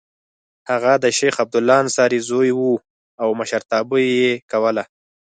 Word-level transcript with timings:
هغه 0.69 0.91
د 1.03 1.05
شیخ 1.17 1.33
عبدالله 1.43 1.75
انصاري 1.83 2.19
زوی 2.29 2.51
و 2.55 2.61
او 3.21 3.29
مشرتابه 3.39 3.97
یې 4.19 4.31
کوله. 4.51 4.83